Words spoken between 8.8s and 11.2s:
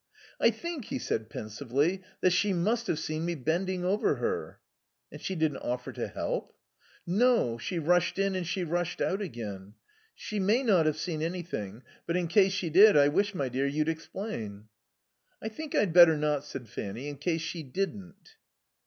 out again. She may not have